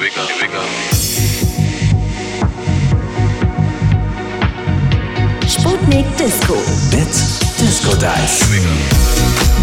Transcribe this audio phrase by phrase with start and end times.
[0.00, 0.08] we.
[5.46, 6.54] Sputnik Disco.
[6.90, 9.59] Bits Disco Dice.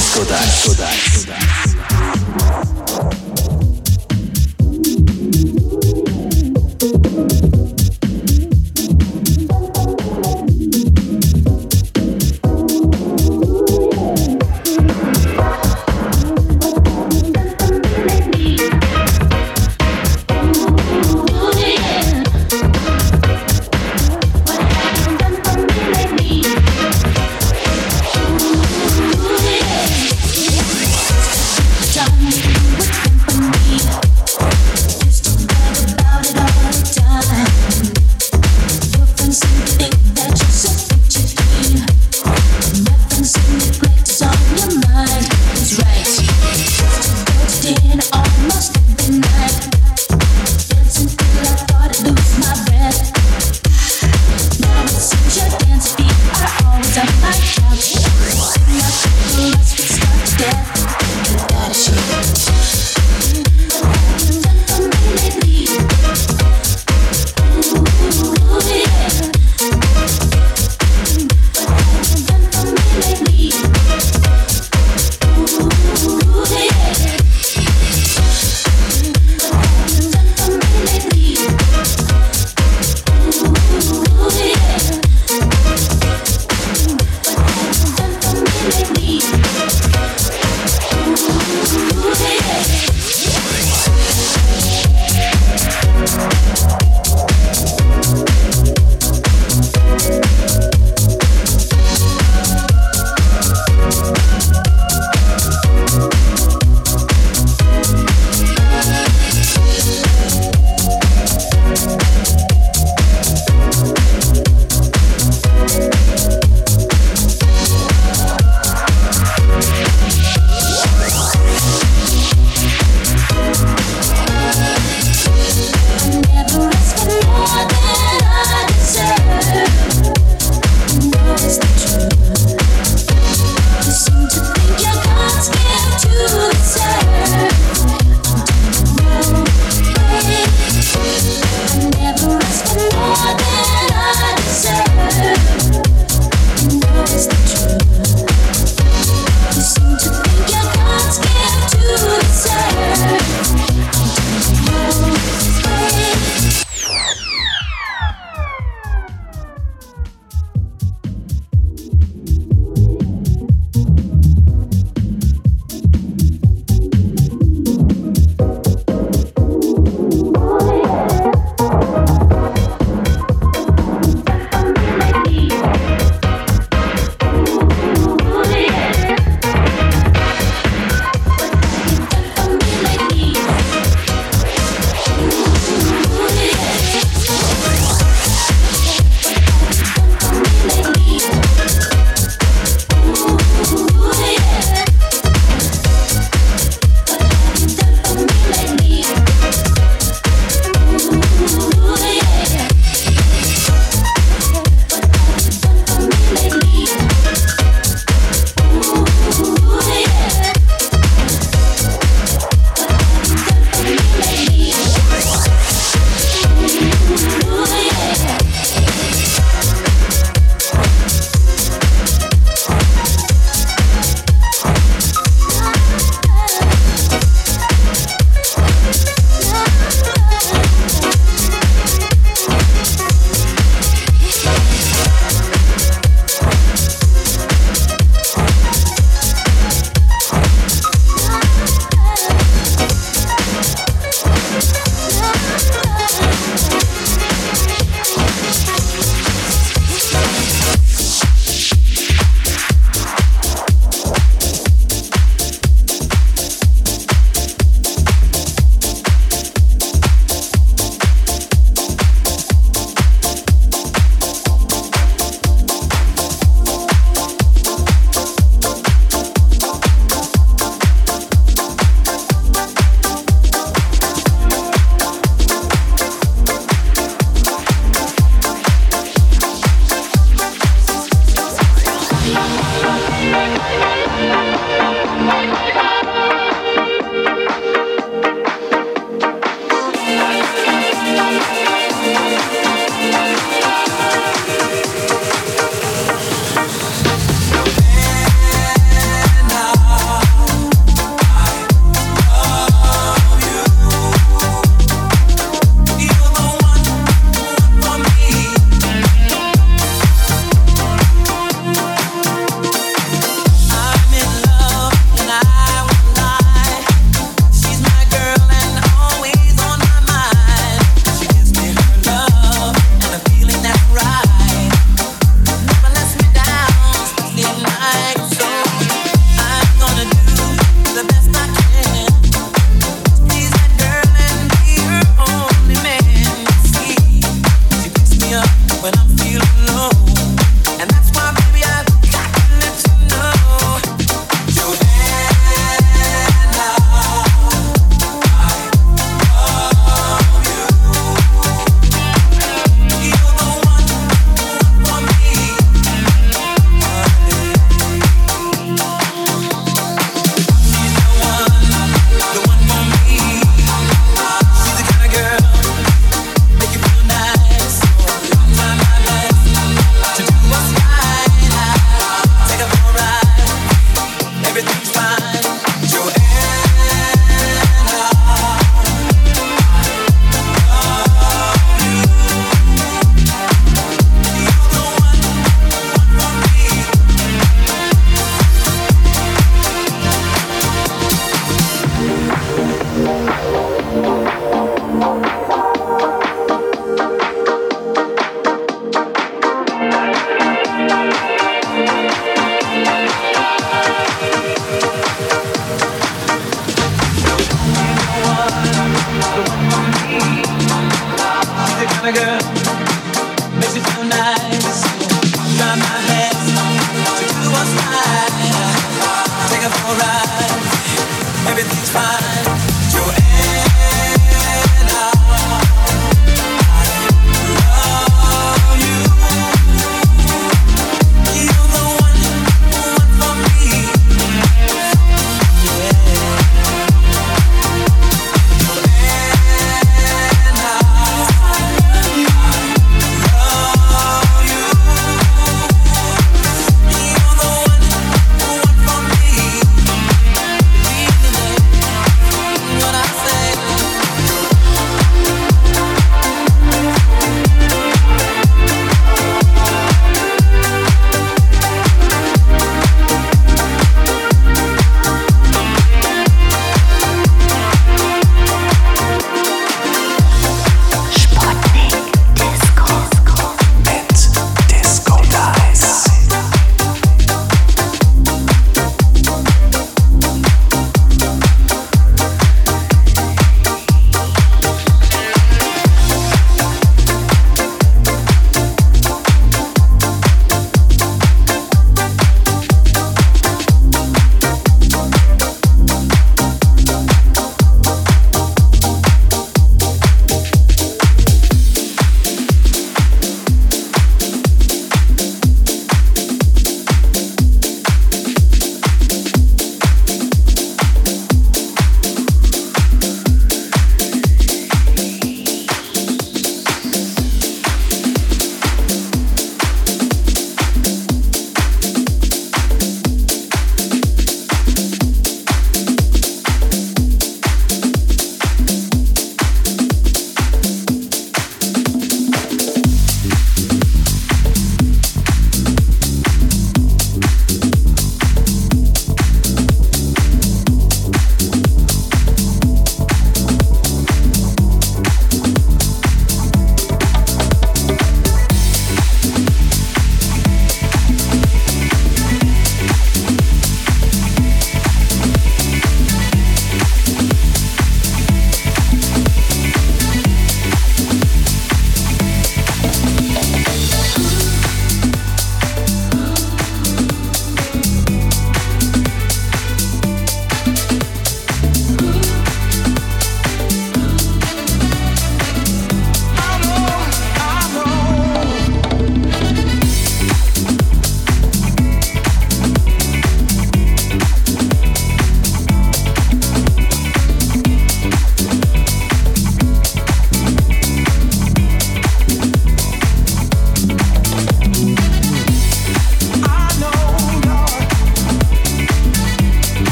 [0.00, 1.19] Disco Dice.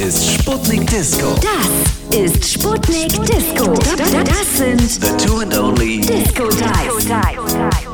[0.00, 1.34] Ist Sputnik Disko.
[1.42, 3.74] Das ist Sputnik Disko.
[3.98, 7.89] Das sind The two and only Disco Dice.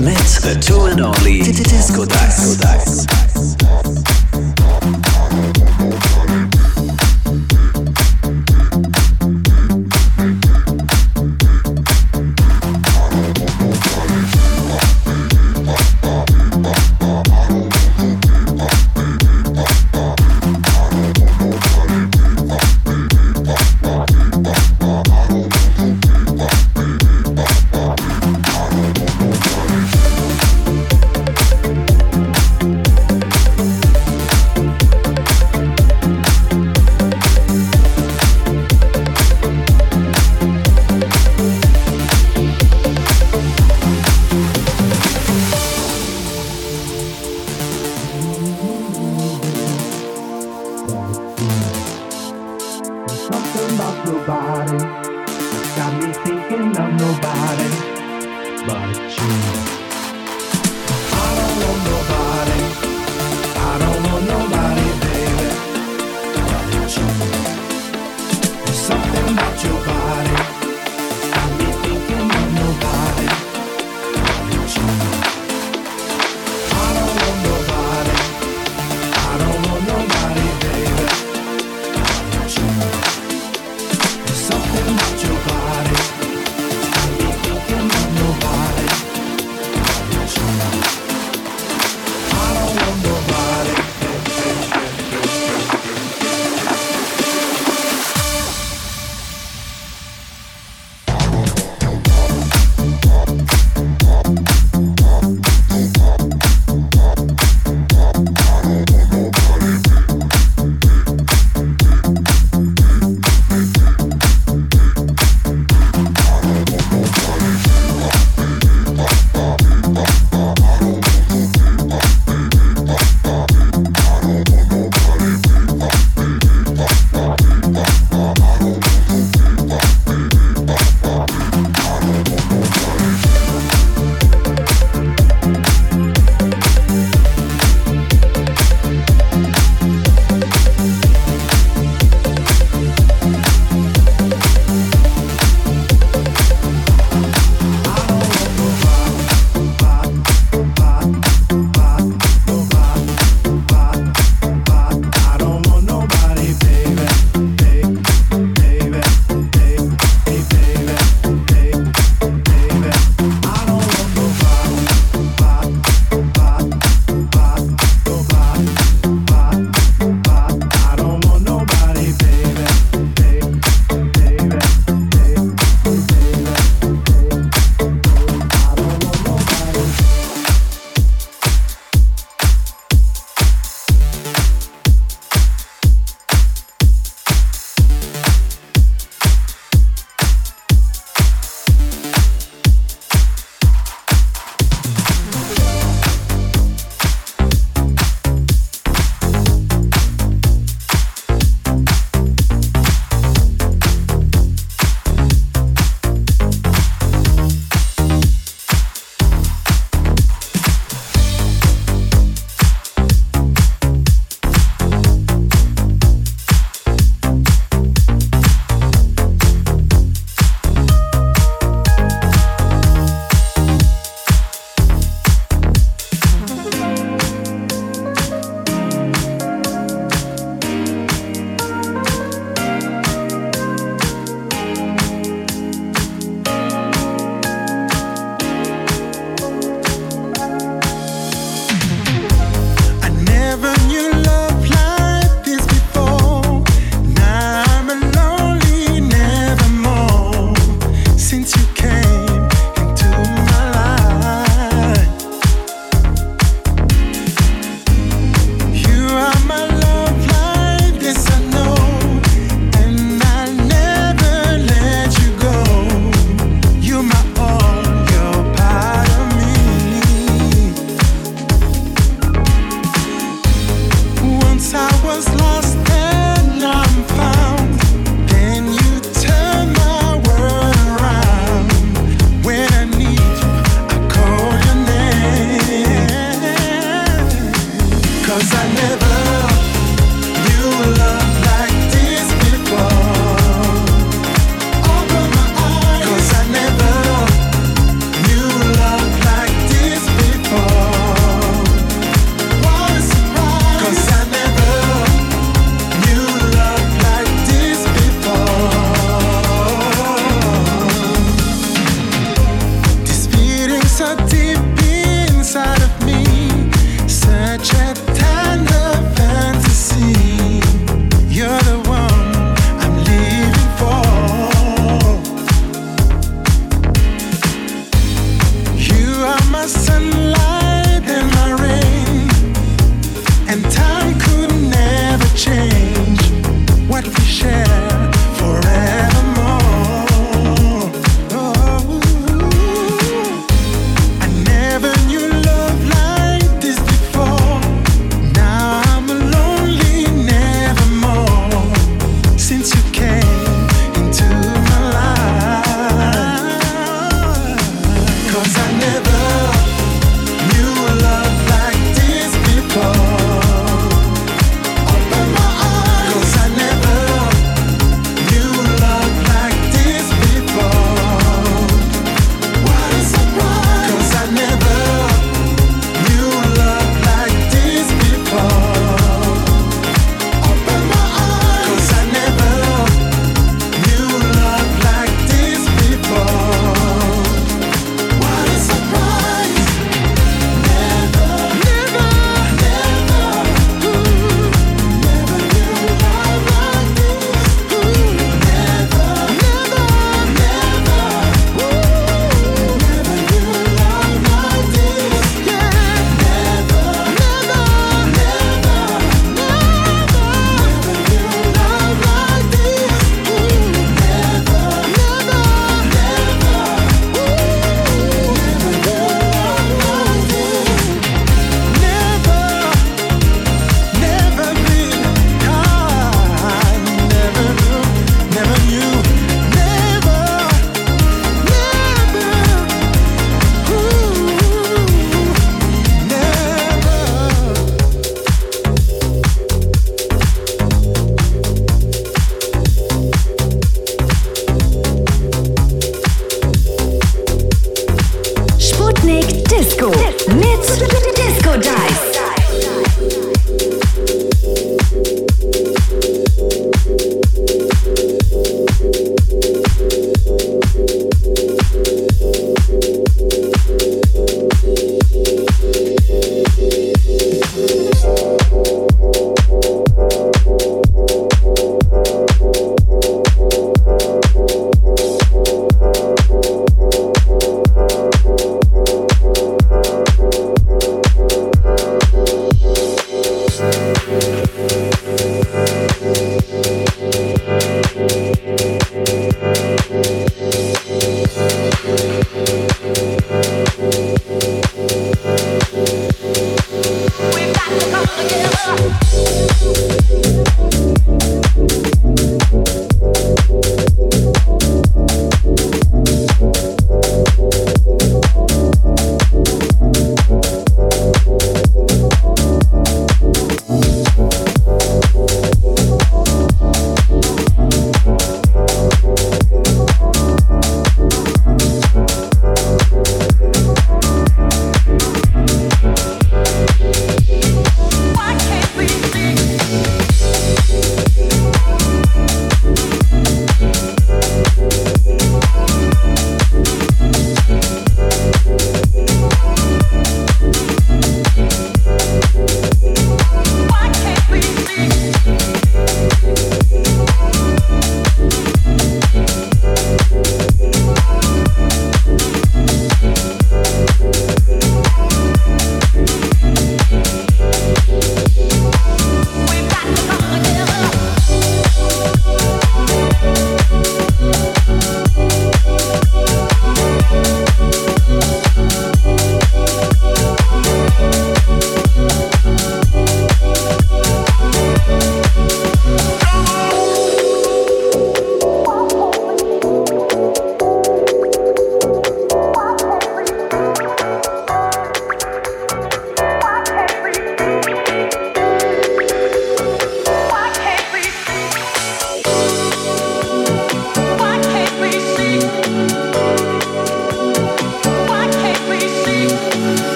[0.00, 0.40] Disco.
[0.40, 3.29] The Two and Only Disco Dice.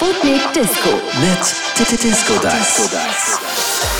[0.00, 0.92] Sputnik Disko.
[1.20, 3.99] Mit Disco Dice.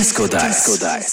[0.00, 0.22] Disco.
[0.22, 1.09] Only Disco Dice.